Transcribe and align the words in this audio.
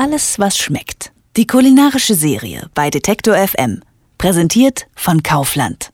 Alles, 0.00 0.38
was 0.38 0.56
schmeckt. 0.56 1.10
Die 1.36 1.48
kulinarische 1.48 2.14
Serie 2.14 2.70
bei 2.72 2.88
Detektor 2.88 3.34
FM. 3.34 3.80
Präsentiert 4.16 4.86
von 4.94 5.24
Kaufland. 5.24 5.90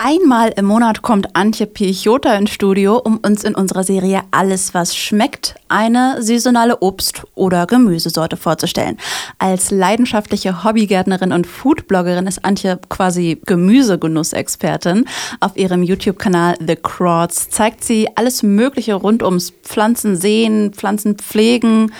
Einmal 0.00 0.50
im 0.54 0.66
Monat 0.66 1.02
kommt 1.02 1.34
Antje 1.34 1.66
Pichota 1.66 2.32
ins 2.36 2.50
Studio, 2.50 2.98
um 2.98 3.16
uns 3.16 3.42
in 3.42 3.56
unserer 3.56 3.82
Serie 3.82 4.20
Alles, 4.30 4.72
was 4.72 4.96
schmeckt, 4.96 5.56
eine 5.66 6.22
saisonale 6.22 6.78
Obst- 6.80 7.24
oder 7.34 7.66
Gemüsesorte 7.66 8.36
vorzustellen. 8.36 8.96
Als 9.38 9.72
leidenschaftliche 9.72 10.62
Hobbygärtnerin 10.62 11.32
und 11.32 11.48
Foodbloggerin 11.48 12.28
ist 12.28 12.44
Antje 12.44 12.78
quasi 12.88 13.40
Gemüsegenussexpertin. 13.44 15.04
Auf 15.40 15.56
ihrem 15.56 15.82
YouTube-Kanal 15.82 16.54
The 16.64 16.76
Crawds 16.76 17.50
zeigt 17.50 17.82
sie 17.82 18.08
alles 18.14 18.44
Mögliche 18.44 18.94
rund 18.94 19.24
ums 19.24 19.52
Pflanzen 19.64 20.16
sehen, 20.16 20.74
Pflanzen 20.74 21.16
pflegen, 21.16 21.92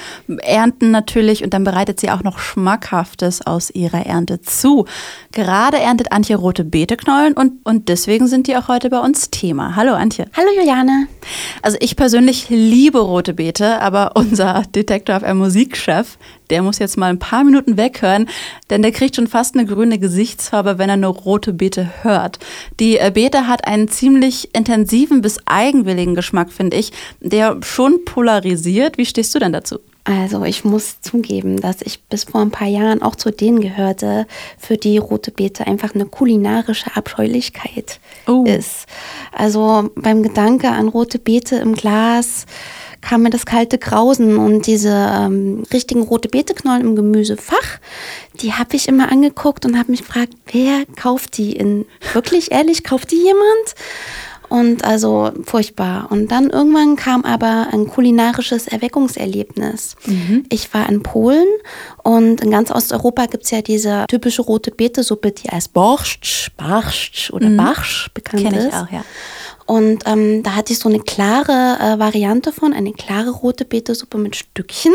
ernten 0.43 0.93
natürlich 0.93 1.43
und 1.43 1.53
dann 1.53 1.65
bereitet 1.65 1.99
sie 1.99 2.13
auch 2.13 2.23
noch 2.23 2.39
Schmackhaftes 2.39 3.45
aus 3.45 3.71
ihrer 3.71 4.07
Ernte 4.07 4.41
zu. 4.41 4.87
Gerade 5.33 5.79
erntet 5.79 6.13
Antje 6.13 6.37
rote 6.37 6.65
Beeteknollen 6.65 7.33
und, 7.33 7.67
und 7.67 7.88
deswegen 7.89 8.27
sind 8.27 8.47
die 8.47 8.57
auch 8.57 8.69
heute 8.69 8.91
bei 8.91 9.01
uns 9.01 9.31
Thema. 9.31 9.75
Hallo 9.75 9.95
Antje. 9.95 10.27
Hallo 10.37 10.49
Juliane. 10.57 11.09
Also 11.63 11.79
ich 11.81 11.97
persönlich 11.97 12.47
liebe 12.49 12.99
rote 12.99 13.35
Beete, 13.35 13.81
aber 13.81 14.13
unser 14.15 14.63
Detektor 14.75 15.17
auf 15.17 15.35
Musikchef, 15.35 16.19
der 16.51 16.63
muss 16.63 16.79
jetzt 16.79 16.97
mal 16.97 17.11
ein 17.11 17.19
paar 17.19 17.45
Minuten 17.45 17.77
weghören, 17.77 18.29
denn 18.71 18.83
der 18.83 18.93
kriegt 18.93 19.17
schon 19.17 19.27
fast 19.27 19.55
eine 19.55 19.67
grüne 19.67 19.99
Gesichtsfarbe, 19.99 20.79
wenn 20.79 20.91
er 20.91 20.97
nur 20.97 21.15
rote 21.15 21.53
Beete 21.53 21.89
hört. 22.03 22.39
Die 22.79 22.99
äh, 22.99 23.11
Beete 23.13 23.47
hat 23.47 23.67
einen 23.67 23.89
ziemlich 23.89 24.55
intensiven 24.55 25.21
bis 25.21 25.39
eigenwilligen 25.47 26.15
Geschmack, 26.15 26.53
finde 26.53 26.77
ich, 26.77 26.93
der 27.21 27.59
schon 27.63 28.05
polarisiert. 28.05 28.99
Wie 28.99 29.07
stehst 29.07 29.35
du 29.35 29.39
denn 29.39 29.53
dazu? 29.53 29.79
Also 30.09 30.43
ich 30.45 30.65
muss 30.65 31.03
zugeben, 31.03 31.61
dass 31.61 31.83
ich 31.83 32.03
bis 32.05 32.25
vor 32.25 32.41
ein 32.41 32.51
paar 32.51 32.67
Jahren 32.67 33.03
auch 33.03 33.15
zu 33.15 33.31
denen 33.31 33.61
gehörte, 33.61 34.27
für 34.57 34.79
die 34.79 34.97
rote 34.97 35.31
Beete 35.31 35.67
einfach 35.67 35.95
eine 35.95 36.07
kulinarische 36.07 36.97
Abscheulichkeit 36.97 38.01
oh. 38.27 38.43
ist. 38.45 38.87
Also 39.33 39.91
beim 39.97 40.23
Gedanke 40.23 40.71
an 40.71 40.89
rote 40.89 41.19
Beete 41.19 41.57
im 41.57 41.75
Glas 41.75 42.47
kam 43.03 43.23
mir 43.23 43.31
das 43.31 43.45
kalte 43.45 43.77
Grausen 43.77 44.39
und 44.39 44.67
diese 44.67 44.89
ähm, 44.89 45.65
richtigen 45.75 46.03
rote 46.03 46.31
Beeteknollen 46.31 46.81
im 46.81 46.97
Gemüsefach, 46.97 47.79
die 48.41 48.55
habe 48.55 48.77
ich 48.77 48.89
immer 48.89 49.13
angeguckt 49.13 49.67
und 49.67 49.79
habe 49.79 49.91
mich 49.91 50.07
gefragt, 50.07 50.33
wer 50.53 50.87
kauft 50.97 51.37
die 51.37 51.53
in 51.53 51.85
wirklich 52.15 52.51
ehrlich 52.51 52.83
kauft 52.83 53.11
die 53.11 53.23
jemand? 53.23 53.75
Und 54.49 54.85
also 54.85 55.31
furchtbar. 55.45 56.09
Und 56.11 56.31
dann 56.33 56.51
irgendwann 56.51 56.97
kam 56.97 57.25
aber 57.25 57.69
ein 57.73 57.87
kulinarisches 57.87 58.67
Erweckungserlebnis. 58.67 59.97
Mhm. 60.07 60.45
Ich 60.49 60.73
war 60.73 60.89
in 60.89 61.03
Polen 61.03 61.47
und 62.03 62.41
in 62.41 62.51
ganz 62.51 62.71
Osteuropa 62.71 63.27
gibt 63.27 63.45
es 63.45 63.51
ja 63.51 63.61
diese 63.61 64.07
typische 64.09 64.43
rote 64.43 64.71
Betesuppe, 64.71 65.33
die 65.33 65.51
als 65.51 65.69
Borscht, 65.69 66.53
Barsch 66.57 67.31
oder 67.33 67.49
mhm. 67.51 67.59
Barsch 67.59 68.11
bekannt 68.15 68.45
Kenn 68.45 68.55
ist. 68.55 68.69
Ich 68.69 68.75
auch, 68.75 68.91
ja. 68.91 69.05
Und 69.69 70.05
ähm, 70.07 70.43
da 70.43 70.57
hatte 70.57 70.73
ich 70.73 70.79
so 70.79 70.89
eine 70.89 71.01
klare 71.01 71.77
äh, 71.79 71.99
Variante 71.99 72.53
von, 72.53 72.73
eine 72.73 72.95
klare 72.95 73.29
rote 73.29 73.67
Betesuppe 73.67 74.17
mit 74.17 74.35
Stückchen. 74.35 74.95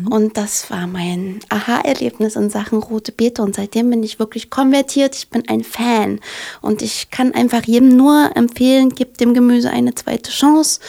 Mhm. 0.00 0.08
Und 0.08 0.36
das 0.38 0.70
war 0.70 0.86
mein 0.86 1.40
Aha-Erlebnis 1.50 2.34
in 2.34 2.48
Sachen 2.48 2.78
rote 2.78 3.12
Beete. 3.12 3.42
Und 3.42 3.54
seitdem 3.54 3.90
bin 3.90 4.02
ich 4.02 4.18
wirklich 4.18 4.48
konvertiert. 4.48 5.14
Ich 5.14 5.28
bin 5.28 5.46
ein 5.48 5.62
Fan. 5.62 6.20
Und 6.62 6.80
ich 6.80 7.10
kann 7.10 7.34
einfach 7.34 7.64
jedem 7.64 7.98
nur 7.98 8.30
empfehlen, 8.34 8.88
gib 8.88 9.18
dem 9.18 9.34
Gemüse 9.34 9.68
eine 9.68 9.94
zweite 9.94 10.30
Chance 10.30 10.80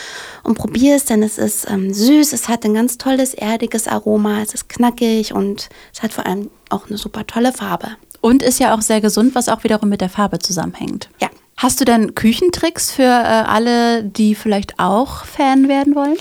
und 0.44 0.58
probier 0.58 0.96
es, 0.96 1.04
denn 1.04 1.22
es 1.22 1.38
ist 1.38 1.70
ähm, 1.70 1.94
süß, 1.94 2.32
es 2.32 2.48
hat 2.48 2.64
ein 2.64 2.74
ganz 2.74 2.98
tolles, 2.98 3.34
erdiges 3.34 3.88
Aroma, 3.88 4.42
es 4.44 4.54
ist 4.54 4.70
knackig 4.70 5.34
und 5.34 5.70
es 5.94 6.04
hat 6.04 6.14
vor 6.14 6.26
allem 6.26 6.50
auch 6.70 6.88
eine 6.88 6.98
super 6.98 7.28
tolle 7.28 7.52
Farbe. 7.52 7.98
Und 8.22 8.44
ist 8.44 8.60
ja 8.60 8.74
auch 8.74 8.82
sehr 8.82 9.02
gesund, 9.02 9.36
was 9.36 9.50
auch 9.50 9.64
wiederum 9.64 9.90
mit 9.90 10.02
der 10.02 10.10
Farbe 10.10 10.40
zusammenhängt. 10.40 11.10
Ja. 11.20 11.30
Hast 11.58 11.80
du 11.80 11.86
denn 11.86 12.16
Küchentricks 12.16 12.92
für 12.92 13.04
äh, 13.04 13.06
alle, 13.06 14.04
die 14.04 14.36
vielleicht 14.36 14.80
auch 14.80 15.26
Fan 15.26 15.70
werden 15.70 15.96
wollen? 15.96 16.18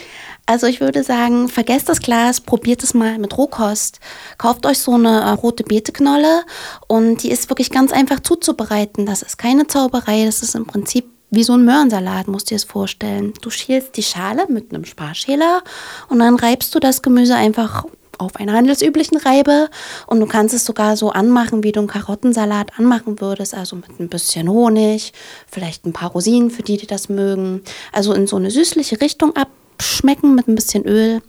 Also 0.47 0.67
ich 0.67 0.81
würde 0.81 1.03
sagen, 1.03 1.49
vergesst 1.49 1.89
das 1.89 2.01
Glas, 2.01 2.41
probiert 2.41 2.83
es 2.83 2.95
mal 2.95 3.19
mit 3.19 3.37
Rohkost. 3.37 3.99
Kauft 4.37 4.67
euch 4.67 4.79
so 4.79 4.93
eine 4.93 5.23
äh, 5.23 5.31
rote 5.31 5.65
Beeteknolle 5.65 6.45
und 6.87 7.23
die 7.23 7.31
ist 7.31 7.49
wirklich 7.49 7.71
ganz 7.71 7.93
einfach 7.93 8.21
zuzubereiten. 8.21 9.07
Das 9.07 9.23
ist 9.23 9.39
keine 9.39 9.67
Zauberei, 9.67 10.25
das 10.25 10.43
ist 10.43 10.55
im 10.55 10.67
Prinzip 10.67 11.07
wie 11.31 11.43
so 11.43 11.55
ein 11.55 11.65
Möhrensalat, 11.65 12.29
musst 12.29 12.47
du 12.47 12.55
dir 12.55 12.57
das 12.57 12.65
vorstellen. 12.65 13.33
Du 13.41 13.51
schälst 13.51 13.97
die 13.97 14.03
Schale 14.03 14.47
mit 14.49 14.73
einem 14.73 14.85
Sparschäler 14.85 15.63
und 16.09 16.21
dann 16.21 16.37
reibst 16.37 16.75
du 16.75 16.79
das 16.79 17.03
Gemüse 17.03 17.35
einfach 17.35 17.87
auf 18.19 18.37
einer 18.37 18.53
handelsüblichen 18.53 19.19
Reibe 19.19 19.69
und 20.07 20.21
du 20.21 20.27
kannst 20.27 20.55
es 20.55 20.65
sogar 20.65 20.97
so 20.97 21.11
anmachen, 21.11 21.63
wie 21.63 21.73
du 21.73 21.81
einen 21.81 21.89
Karottensalat 21.89 22.79
anmachen 22.79 23.21
würdest, 23.21 23.55
also 23.55 23.77
mit 23.77 23.99
ein 23.99 24.09
bisschen 24.09 24.49
Honig, 24.49 25.13
vielleicht 25.51 25.87
ein 25.87 25.93
paar 25.93 26.11
Rosinen 26.11 26.51
für 26.51 26.63
die, 26.63 26.77
die 26.77 26.87
das 26.87 27.09
mögen. 27.09 27.63
Also 27.93 28.13
in 28.13 28.27
so 28.27 28.37
eine 28.37 28.51
süßliche 28.51 29.01
Richtung 29.01 29.35
abschmecken 29.35 30.35
mit 30.35 30.49
ein 30.49 30.55
bisschen 30.55 30.85
Öl. 30.85 31.21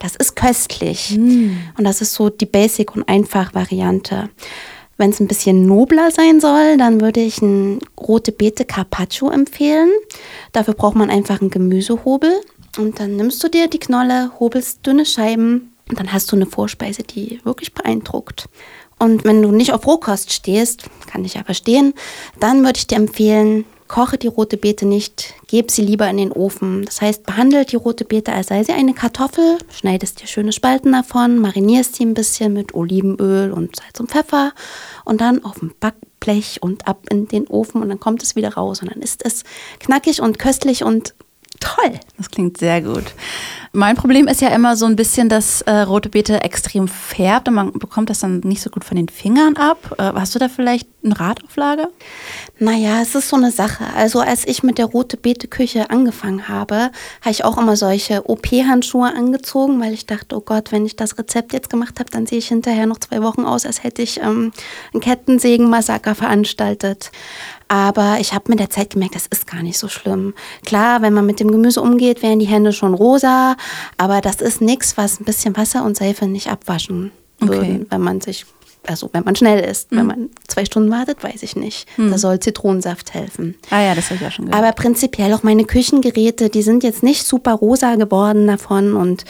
Das 0.00 0.16
ist 0.16 0.36
köstlich. 0.36 1.16
Mm. 1.16 1.56
Und 1.76 1.84
das 1.84 2.00
ist 2.00 2.14
so 2.14 2.30
die 2.30 2.46
Basic- 2.46 2.94
und 2.94 3.08
Einfach-Variante. 3.08 4.30
Wenn 4.96 5.10
es 5.10 5.20
ein 5.20 5.28
bisschen 5.28 5.64
nobler 5.66 6.10
sein 6.10 6.40
soll, 6.40 6.76
dann 6.76 7.00
würde 7.00 7.20
ich 7.20 7.40
ein 7.40 7.78
rote 7.98 8.32
Beete 8.32 8.64
Carpaccio 8.64 9.30
empfehlen. 9.30 9.90
Dafür 10.52 10.74
braucht 10.74 10.96
man 10.96 11.08
einfach 11.08 11.40
einen 11.40 11.50
Gemüsehobel. 11.50 12.32
Und 12.76 13.00
dann 13.00 13.16
nimmst 13.16 13.42
du 13.42 13.48
dir 13.48 13.68
die 13.68 13.78
Knolle, 13.78 14.32
hobelst 14.38 14.86
dünne 14.86 15.06
Scheiben, 15.06 15.72
und 15.88 15.98
dann 15.98 16.12
hast 16.12 16.30
du 16.30 16.36
eine 16.36 16.46
Vorspeise, 16.46 17.02
die 17.02 17.40
wirklich 17.44 17.74
beeindruckt. 17.74 18.48
Und 18.98 19.24
wenn 19.24 19.42
du 19.42 19.52
nicht 19.52 19.72
auf 19.72 19.86
Rohkost 19.86 20.32
stehst, 20.32 20.84
kann 21.06 21.24
ich 21.24 21.34
ja 21.34 21.44
verstehen, 21.44 21.94
dann 22.40 22.64
würde 22.64 22.78
ich 22.78 22.86
dir 22.86 22.96
empfehlen, 22.96 23.64
koche 23.88 24.18
die 24.18 24.26
rote 24.26 24.56
Beete 24.56 24.86
nicht, 24.86 25.34
gebe 25.46 25.72
sie 25.72 25.82
lieber 25.82 26.08
in 26.08 26.18
den 26.18 26.32
Ofen. 26.32 26.84
Das 26.84 27.00
heißt, 27.00 27.24
behandelt 27.24 27.72
die 27.72 27.76
rote 27.76 28.04
Beete, 28.04 28.32
als 28.32 28.48
sei 28.48 28.62
sie 28.62 28.72
eine 28.72 28.94
Kartoffel, 28.94 29.58
schneidest 29.72 30.20
dir 30.20 30.26
schöne 30.26 30.52
Spalten 30.52 30.92
davon, 30.92 31.38
marinierst 31.38 31.96
sie 31.96 32.04
ein 32.04 32.14
bisschen 32.14 32.52
mit 32.52 32.74
Olivenöl 32.74 33.50
und 33.52 33.76
Salz 33.76 33.98
und 33.98 34.10
Pfeffer 34.10 34.52
und 35.04 35.20
dann 35.20 35.44
auf 35.44 35.58
dem 35.58 35.72
Backblech 35.80 36.58
und 36.60 36.86
ab 36.86 37.06
in 37.10 37.28
den 37.28 37.46
Ofen 37.46 37.82
und 37.82 37.88
dann 37.88 38.00
kommt 38.00 38.22
es 38.22 38.36
wieder 38.36 38.54
raus 38.54 38.82
und 38.82 38.92
dann 38.92 39.02
ist 39.02 39.24
es 39.24 39.44
knackig 39.80 40.20
und 40.20 40.38
köstlich 40.38 40.84
und 40.84 41.14
toll. 41.60 41.98
Das 42.16 42.30
klingt 42.30 42.58
sehr 42.58 42.82
gut. 42.82 43.14
Mein 43.72 43.96
Problem 43.96 44.26
ist 44.28 44.40
ja 44.40 44.48
immer 44.48 44.76
so 44.76 44.86
ein 44.86 44.96
bisschen, 44.96 45.28
dass 45.28 45.60
äh, 45.62 45.70
rote 45.80 46.08
Beete 46.08 46.42
extrem 46.42 46.88
färbt 46.88 47.48
und 47.48 47.54
man 47.54 47.72
bekommt 47.72 48.10
das 48.10 48.20
dann 48.20 48.40
nicht 48.40 48.62
so 48.62 48.70
gut 48.70 48.84
von 48.84 48.96
den 48.96 49.08
Fingern 49.08 49.56
ab. 49.56 49.94
Äh, 49.98 50.12
hast 50.14 50.34
du 50.34 50.38
da 50.38 50.48
vielleicht 50.48 50.88
eine 51.04 51.18
Radauflage? 51.18 51.88
Naja, 52.58 53.00
es 53.02 53.14
ist 53.14 53.28
so 53.28 53.36
eine 53.36 53.50
Sache. 53.50 53.84
Also 53.96 54.20
als 54.20 54.46
ich 54.46 54.62
mit 54.62 54.78
der 54.78 54.86
rote 54.86 55.16
Beete 55.16 55.48
Küche 55.48 55.90
angefangen 55.90 56.48
habe, 56.48 56.90
habe 57.20 57.30
ich 57.30 57.44
auch 57.44 57.58
immer 57.58 57.76
solche 57.76 58.28
OP-Handschuhe 58.28 59.14
angezogen, 59.14 59.80
weil 59.80 59.92
ich 59.92 60.06
dachte, 60.06 60.36
oh 60.36 60.40
Gott, 60.40 60.72
wenn 60.72 60.86
ich 60.86 60.96
das 60.96 61.18
Rezept 61.18 61.52
jetzt 61.52 61.70
gemacht 61.70 62.00
habe, 62.00 62.10
dann 62.10 62.26
sehe 62.26 62.38
ich 62.38 62.48
hinterher 62.48 62.86
noch 62.86 62.98
zwei 62.98 63.22
Wochen 63.22 63.44
aus, 63.44 63.66
als 63.66 63.84
hätte 63.84 64.02
ich 64.02 64.20
ähm, 64.20 64.52
ein 64.94 65.00
Kettensägen-Massaker 65.00 66.14
veranstaltet. 66.14 67.10
Aber 67.68 68.16
ich 68.18 68.32
habe 68.32 68.44
mit 68.48 68.60
der 68.60 68.70
Zeit 68.70 68.90
gemerkt, 68.90 69.14
das 69.14 69.26
ist 69.26 69.46
gar 69.46 69.62
nicht 69.62 69.78
so 69.78 69.88
schlimm. 69.88 70.34
Klar, 70.64 71.02
wenn 71.02 71.12
man 71.12 71.26
mit 71.26 71.38
dem 71.38 71.50
Gemüse 71.50 71.82
umgeht, 71.82 72.22
werden 72.22 72.38
die 72.38 72.46
Hände 72.46 72.72
schon 72.72 72.94
rosa, 72.94 73.56
aber 73.98 74.20
das 74.22 74.36
ist 74.36 74.60
nichts, 74.62 74.96
was 74.96 75.20
ein 75.20 75.24
bisschen 75.24 75.56
Wasser 75.56 75.84
und 75.84 75.96
Seife 75.96 76.26
nicht 76.26 76.50
abwaschen 76.50 77.12
würden, 77.40 77.58
okay. 77.58 77.86
wenn 77.90 78.00
man 78.00 78.20
sich 78.20 78.46
also 78.86 79.10
wenn 79.12 79.24
man 79.24 79.36
schnell 79.36 79.60
ist. 79.60 79.92
Mhm. 79.92 79.96
Wenn 79.96 80.06
man 80.06 80.30
zwei 80.46 80.64
Stunden 80.64 80.90
wartet, 80.90 81.22
weiß 81.22 81.42
ich 81.42 81.56
nicht. 81.56 81.86
Mhm. 81.98 82.10
Da 82.10 82.18
soll 82.18 82.40
Zitronensaft 82.40 83.12
helfen. 83.12 83.54
Ah 83.70 83.82
ja, 83.82 83.94
das 83.94 84.06
habe 84.06 84.16
ich 84.20 84.26
auch 84.26 84.32
schon 84.32 84.46
gehört. 84.46 84.62
Aber 84.62 84.72
prinzipiell 84.72 85.32
auch 85.34 85.42
meine 85.42 85.64
Küchengeräte, 85.64 86.48
die 86.48 86.62
sind 86.62 86.84
jetzt 86.84 87.02
nicht 87.02 87.26
super 87.26 87.52
rosa 87.52 87.96
geworden 87.96 88.46
davon. 88.46 88.94
Und 88.94 89.24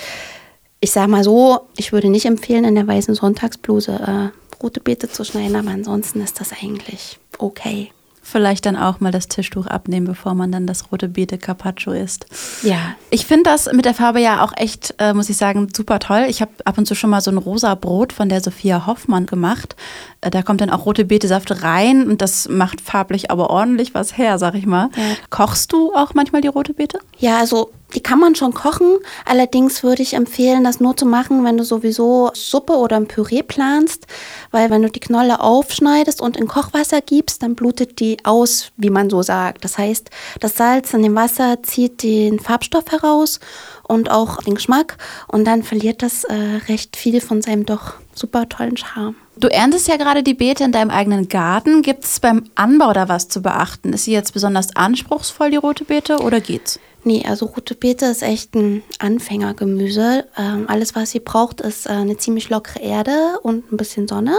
ich 0.81 0.93
sage 0.93 1.11
mal 1.11 1.25
so, 1.25 1.61
ich 1.77 1.93
würde 1.93 2.09
nicht 2.09 2.27
empfehlen, 2.27 2.65
in 2.65 2.77
der 2.77 2.87
weißen 2.87 3.15
Sonntagsbluse 3.15 3.93
äh, 3.93 4.63
rote 4.63 4.81
Beete 4.81 5.09
zu 5.11 5.25
schneiden, 5.25 5.57
aber 5.57 5.71
ansonsten 5.71 6.21
ist 6.21 6.41
das 6.41 6.53
eigentlich 6.53 7.19
okay. 7.39 7.91
Vielleicht 8.31 8.67
dann 8.67 8.77
auch 8.77 9.01
mal 9.01 9.11
das 9.11 9.29
Tischtuch 9.29 9.67
abnehmen, 9.67 10.07
bevor 10.07 10.35
man 10.35 10.53
dann 10.53 10.67
das 10.67 10.93
rote 10.93 11.09
Beete 11.09 11.39
Carpaccio 11.39 11.93
isst. 11.93 12.27
Ja. 12.63 12.95
Ich 13.09 13.25
finde 13.25 13.45
das 13.45 13.73
mit 13.73 13.87
der 13.87 13.95
Farbe 13.95 14.21
ja 14.21 14.45
auch 14.45 14.53
echt, 14.55 14.95
äh, 14.99 15.15
muss 15.15 15.31
ich 15.31 15.39
sagen, 15.39 15.69
super 15.75 15.99
toll. 15.99 16.27
Ich 16.29 16.43
habe 16.43 16.51
ab 16.67 16.77
und 16.77 16.85
zu 16.85 16.95
schon 16.95 17.09
mal 17.09 17.23
so 17.23 17.31
ein 17.31 17.39
rosa 17.39 17.75
Brot 17.75 18.13
von 18.13 18.29
der 18.29 18.43
Sophia 18.43 18.85
Hoffmann 18.85 19.25
gemacht. 19.25 19.77
Äh, 20.21 20.29
da 20.29 20.43
kommt 20.43 20.61
dann 20.61 20.69
auch 20.69 20.85
rote 20.85 21.07
Beetesaft 21.07 21.63
rein 21.63 22.07
und 22.07 22.21
das 22.21 22.51
macht 22.51 22.83
farblich 22.83 23.31
aber 23.31 23.49
ordentlich 23.49 23.95
was 23.95 24.19
her, 24.19 24.39
sag 24.39 24.55
ich 24.57 24.67
mal. 24.67 24.91
Ja. 24.95 25.03
Kochst 25.31 25.73
du 25.73 25.95
auch 25.95 26.13
manchmal 26.13 26.43
die 26.43 26.49
rote 26.49 26.75
Beete? 26.75 26.99
Ja, 27.19 27.39
also 27.39 27.71
Die 27.95 28.01
kann 28.01 28.19
man 28.19 28.35
schon 28.35 28.53
kochen. 28.53 28.99
Allerdings 29.25 29.83
würde 29.83 30.03
ich 30.03 30.15
empfehlen, 30.15 30.65
das 30.65 30.79
nur 30.79 30.97
zu 30.97 31.07
machen, 31.07 31.43
wenn 31.45 31.57
du 31.57 31.65
sowieso 31.65 32.31
Suppe 32.35 32.75
oder 32.75 32.97
ein 32.97 33.09
Püree 33.09 33.43
planst. 33.43 34.07
Weil 34.51 34.69
wenn 34.71 34.83
du 34.83 34.91
die 34.91 35.01
Knolle 35.01 35.41
aufschneidest 35.41 36.21
und 36.21 36.37
in 36.37 36.49
Kochwasser 36.49 37.01
gibst, 37.01 37.43
dann 37.43 37.55
blutet 37.55 37.99
die 38.01 38.19
aus, 38.25 38.73
wie 38.77 38.91
man 38.91 39.09
so 39.09 39.23
sagt. 39.23 39.65
Das 39.65 39.79
heißt, 39.79 40.11
das 40.41 40.57
Salz 40.57 40.93
in 40.93 41.03
dem 41.03 41.15
Wasser 41.15 41.63
zieht 41.63 42.03
den 42.03 42.41
Farbstoff 42.41 42.85
heraus 42.91 43.41
und 43.85 44.11
auch 44.11 44.43
den 44.43 44.57
Geschmack. 44.57 44.99
Und 45.27 45.47
dann 45.47 45.63
verliert 45.63 46.03
das 46.03 46.25
äh, 46.25 46.35
recht 46.69 46.97
viel 46.97 47.23
von 47.23 47.41
seinem 47.41 47.65
doch 47.65 47.95
super 48.15 48.49
tollen 48.49 48.77
Charme. 48.77 49.17
Du 49.37 49.49
erntest 49.49 49.89
ja 49.89 49.97
gerade 49.97 50.23
die 50.23 50.35
Beete 50.35 50.65
in 50.65 50.73
deinem 50.73 50.91
eigenen 50.91 51.29
Garten. 51.29 51.83
Gibt 51.83 52.05
es 52.05 52.21
beim 52.21 52.51
Anbau 52.55 52.93
da 52.93 53.09
was 53.09 53.29
zu 53.29 53.41
beachten? 53.41 53.93
Ist 53.93 54.05
sie 54.05 54.13
jetzt 54.13 54.35
besonders 54.35 54.75
anspruchsvoll, 54.77 55.53
die 55.53 55.57
rote 55.57 55.85
Beete, 55.85 56.19
oder 56.19 56.41
geht's? 56.41 56.81
Nee, 57.09 57.25
also 57.27 57.47
rote 57.47 57.75
Beete 57.75 58.05
ist 58.05 58.23
echt 58.23 58.55
ein 58.55 58.83
Anfängergemüse. 58.99 60.27
Ähm, 60.37 60.67
alles, 60.69 60.95
was 60.95 61.13
sie 61.13 61.21
braucht, 61.21 61.63
ist 61.63 61.87
äh, 61.87 61.93
eine 61.93 62.19
ziemlich 62.19 62.51
lockere 62.51 62.83
Erde 62.83 63.39
und 63.43 63.73
ein 63.73 63.79
bisschen 63.79 64.07
Sonne. 64.07 64.37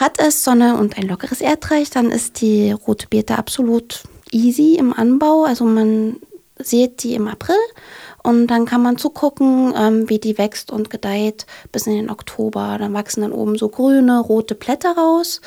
Hat 0.00 0.18
es 0.18 0.42
Sonne 0.42 0.78
und 0.78 0.96
ein 0.96 1.06
lockeres 1.06 1.42
Erdreich, 1.42 1.90
dann 1.90 2.10
ist 2.10 2.40
die 2.40 2.72
rote 2.72 3.08
Beete 3.08 3.36
absolut 3.36 4.04
easy 4.30 4.76
im 4.76 4.94
Anbau. 4.94 5.44
Also 5.44 5.66
man 5.66 6.16
sieht 6.58 7.02
die 7.02 7.12
im 7.12 7.28
April 7.28 7.56
und 8.22 8.46
dann 8.46 8.64
kann 8.64 8.82
man 8.82 8.96
zugucken, 8.96 9.74
ähm, 9.76 10.08
wie 10.08 10.18
die 10.18 10.38
wächst 10.38 10.72
und 10.72 10.88
gedeiht 10.88 11.44
bis 11.72 11.86
in 11.86 11.92
den 11.92 12.08
Oktober. 12.08 12.76
Dann 12.78 12.94
wachsen 12.94 13.20
dann 13.20 13.32
oben 13.32 13.58
so 13.58 13.68
grüne, 13.68 14.18
rote 14.18 14.54
Blätter 14.54 14.96
raus. 14.96 15.42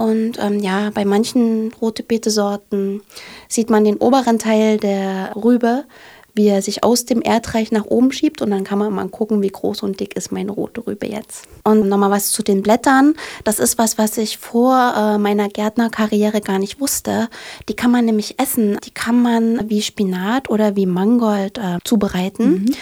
Und 0.00 0.38
ähm, 0.38 0.60
ja, 0.60 0.88
bei 0.94 1.04
manchen 1.04 1.74
rote 1.78 2.02
Beete-Sorten 2.02 3.02
sieht 3.48 3.68
man 3.68 3.84
den 3.84 3.98
oberen 3.98 4.38
Teil 4.38 4.78
der 4.78 5.36
Rübe 5.36 5.84
wie 6.32 6.46
er 6.46 6.62
sich 6.62 6.84
aus 6.84 7.04
dem 7.04 7.22
Erdreich 7.22 7.72
nach 7.72 7.86
oben 7.86 8.12
schiebt 8.12 8.40
und 8.40 8.50
dann 8.50 8.62
kann 8.62 8.78
man 8.78 8.92
mal 8.92 9.08
gucken, 9.08 9.42
wie 9.42 9.48
groß 9.48 9.82
und 9.82 9.98
dick 9.98 10.16
ist 10.16 10.30
meine 10.30 10.52
rote 10.52 10.86
Rübe 10.86 11.08
jetzt. 11.08 11.48
Und 11.64 11.88
nochmal 11.88 12.12
was 12.12 12.30
zu 12.30 12.44
den 12.44 12.62
Blättern. 12.62 13.14
Das 13.42 13.58
ist 13.58 13.78
was, 13.78 13.98
was 13.98 14.16
ich 14.16 14.38
vor 14.38 14.94
äh, 14.96 15.18
meiner 15.18 15.48
Gärtnerkarriere 15.48 16.40
gar 16.40 16.60
nicht 16.60 16.80
wusste. 16.80 17.28
Die 17.68 17.74
kann 17.74 17.90
man 17.90 18.04
nämlich 18.04 18.38
essen. 18.38 18.78
Die 18.84 18.92
kann 18.92 19.20
man 19.20 19.68
wie 19.68 19.82
Spinat 19.82 20.48
oder 20.48 20.76
wie 20.76 20.86
Mangold 20.86 21.58
äh, 21.58 21.78
zubereiten. 21.84 22.50
Mhm. 22.50 22.74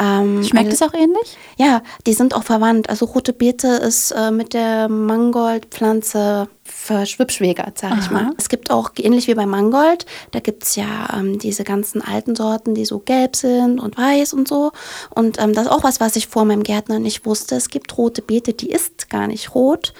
Ähm, 0.00 0.42
Schmeckt 0.42 0.72
es 0.72 0.82
auch 0.82 0.94
ähnlich? 0.94 1.36
Ja, 1.58 1.82
die 2.06 2.14
sind 2.14 2.34
auch 2.34 2.44
verwandt. 2.44 2.88
Also 2.88 3.06
rote 3.06 3.32
Beete 3.32 3.68
ist 3.68 4.10
äh, 4.12 4.30
mit 4.30 4.54
der 4.54 4.88
Mangoldpflanze 4.88 6.48
verschwipschwägert, 6.64 7.78
sag 7.78 7.98
ich 7.98 8.10
mal. 8.10 8.32
Es 8.38 8.48
gibt 8.48 8.70
auch, 8.70 8.90
ähnlich 8.96 9.26
wie 9.26 9.34
bei 9.34 9.46
Mangold, 9.46 10.06
da 10.30 10.40
gibt 10.40 10.62
es 10.62 10.76
ja 10.76 11.08
ähm, 11.12 11.38
diese 11.38 11.64
ganzen 11.64 12.02
alten 12.02 12.36
Sorten, 12.36 12.74
die 12.74 12.84
so 12.84 13.00
gelb 13.00 13.36
sind 13.36 13.80
und 13.80 13.96
weiß 13.96 14.32
und 14.32 14.46
so. 14.46 14.72
Und 15.10 15.40
ähm, 15.40 15.54
das 15.54 15.66
ist 15.66 15.72
auch 15.72 15.82
was, 15.82 16.00
was 16.00 16.16
ich 16.16 16.28
vor 16.28 16.44
meinem 16.44 16.62
Gärtner 16.62 16.98
nicht 16.98 17.26
wusste. 17.26 17.56
Es 17.56 17.68
gibt 17.68 17.96
rote 17.98 18.22
Beete, 18.22 18.52
die 18.52 18.70
ist 18.70 19.10
gar 19.10 19.26
nicht 19.26 19.54
rot. 19.54 19.92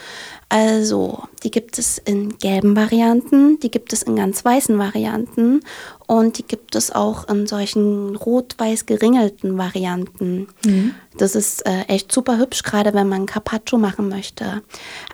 Also, 0.52 1.22
die 1.42 1.50
gibt 1.50 1.78
es 1.78 1.96
in 1.96 2.36
gelben 2.36 2.76
Varianten, 2.76 3.58
die 3.60 3.70
gibt 3.70 3.94
es 3.94 4.02
in 4.02 4.16
ganz 4.16 4.44
weißen 4.44 4.78
Varianten 4.78 5.62
und 6.06 6.36
die 6.36 6.42
gibt 6.42 6.74
es 6.74 6.90
auch 6.90 7.26
in 7.26 7.46
solchen 7.46 8.16
rot-weiß 8.16 8.84
geringelten 8.84 9.56
Varianten. 9.56 10.48
Mhm. 10.66 10.94
Das 11.16 11.36
ist 11.36 11.64
äh, 11.64 11.84
echt 11.88 12.12
super 12.12 12.36
hübsch, 12.36 12.64
gerade 12.64 12.92
wenn 12.92 13.08
man 13.08 13.24
Carpaccio 13.24 13.78
machen 13.78 14.10
möchte. 14.10 14.60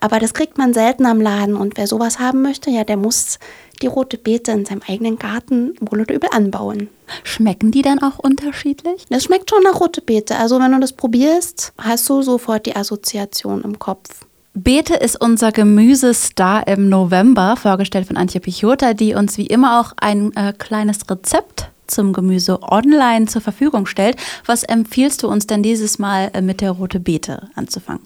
Aber 0.01 0.19
das 0.19 0.35
kriegt 0.35 0.59
man 0.59 0.75
selten 0.75 1.07
am 1.07 1.21
Laden 1.21 1.38
und 1.47 1.77
wer 1.77 1.87
sowas 1.87 2.19
haben 2.19 2.43
möchte, 2.43 2.71
ja, 2.71 2.85
der 2.85 2.97
muss 2.97 3.39
die 3.81 3.87
rote 3.87 4.19
Beete 4.19 4.53
in 4.53 4.65
seinem 4.65 4.83
eigenen 4.89 5.19
Garten 5.19 5.75
wohl 5.81 6.01
oder 6.01 6.15
übel 6.15 6.31
anbauen. 6.33 6.89
Schmecken 7.25 7.71
die 7.71 7.83
dann 7.83 8.01
auch 8.01 8.19
unterschiedlich? 8.19 9.07
Das 9.09 9.25
schmeckt 9.25 9.51
schon 9.51 9.63
nach 9.63 9.81
rote 9.81 10.03
Beete. 10.03 10.37
Also 10.37 10.59
wenn 10.59 10.73
du 10.73 10.81
das 10.81 10.93
probierst, 10.93 11.73
hast 11.79 12.09
du 12.09 12.23
sofort 12.23 12.67
die 12.67 12.77
Assoziation 12.77 13.63
im 13.63 13.79
Kopf. 13.79 14.27
Beete 14.55 14.95
ist 14.95 15.21
unser 15.21 15.53
Gemüsestar 15.53 16.67
im 16.67 16.89
November, 16.89 17.57
vorgestellt 17.57 18.09
von 18.09 18.17
Antje 18.17 18.41
Pichota, 18.41 18.93
die 18.93 19.15
uns 19.15 19.39
wie 19.39 19.47
immer 19.47 19.81
auch 19.81 19.93
ein 19.99 20.35
äh, 20.37 20.53
kleines 20.53 21.09
Rezept 21.09 21.71
zum 21.87 22.13
Gemüse 22.13 22.61
online 22.63 23.27
zur 23.27 23.41
Verfügung 23.41 23.87
stellt. 23.87 24.17
Was 24.47 24.65
empfiehlst 24.65 25.23
du 25.23 25.29
uns 25.29 25.47
denn 25.47 25.63
dieses 25.63 25.99
Mal 25.99 26.31
äh, 26.35 26.43
mit 26.43 26.61
der 26.61 26.73
rote 26.73 26.99
Beete 26.99 27.49
anzufangen? 27.55 28.03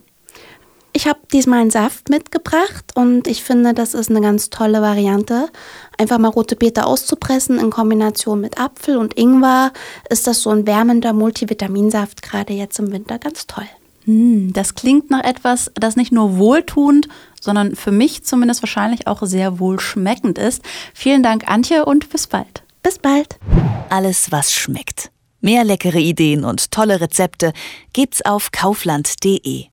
Ich 0.95 1.07
habe 1.07 1.21
diesmal 1.33 1.61
einen 1.61 1.71
Saft 1.71 2.11
mitgebracht 2.11 2.93
und 2.95 3.27
ich 3.27 3.43
finde, 3.43 3.73
das 3.73 3.95
ist 3.95 4.11
eine 4.11 4.21
ganz 4.21 4.51
tolle 4.51 4.83
Variante. 4.83 5.49
Einfach 5.97 6.19
mal 6.19 6.29
rote 6.29 6.55
Beete 6.55 6.85
auszupressen 6.85 7.59
in 7.59 7.71
Kombination 7.71 8.41
mit 8.41 8.61
Apfel 8.61 8.99
und 8.99 9.19
Ingwer 9.19 9.73
ist 10.11 10.27
das 10.27 10.43
so 10.43 10.51
ein 10.51 10.67
wärmender 10.67 11.15
Multivitaminsaft, 11.15 12.21
gerade 12.21 12.53
jetzt 12.53 12.79
im 12.79 12.93
Winter 12.93 13.19
ganz 13.19 13.47
toll. 13.47 13.67
Hm, 14.05 14.53
das 14.53 14.75
klingt 14.75 15.11
nach 15.11 15.25
etwas, 15.25 15.71
das 15.75 15.97
nicht 15.97 16.13
nur 16.13 16.37
wohltuend, 16.37 17.09
sondern 17.41 17.75
für 17.75 17.93
mich 17.93 18.25
zumindest 18.25 18.63
wahrscheinlich 18.63 19.07
auch 19.07 19.23
sehr 19.23 19.59
wohlschmeckend 19.61 20.39
ist. 20.39 20.63
Vielen 20.93 21.23
Dank, 21.23 21.49
Antje, 21.49 21.87
und 21.87 22.11
bis 22.11 22.27
bald. 22.27 22.65
Bis 22.83 22.99
bald. 22.99 23.39
Alles, 23.89 24.31
was 24.31 24.53
schmeckt. 24.53 25.11
Mehr 25.41 25.65
leckere 25.65 25.99
Ideen 25.99 26.45
und 26.45 26.71
tolle 26.71 27.01
Rezepte 27.01 27.53
gibt's 27.93 28.25
auf 28.25 28.51
kaufland.de. 28.53 29.67